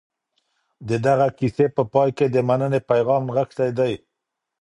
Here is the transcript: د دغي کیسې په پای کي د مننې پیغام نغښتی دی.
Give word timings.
د 0.87 0.89
دغي 1.05 1.29
کیسې 1.39 1.65
په 1.75 1.83
پای 1.93 2.09
کي 2.17 2.25
د 2.29 2.37
مننې 2.47 2.79
پیغام 2.89 3.23
نغښتی 3.27 3.69
دی. 3.77 3.93